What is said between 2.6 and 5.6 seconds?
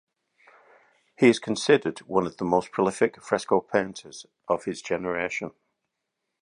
prolific fresco painters of his generation.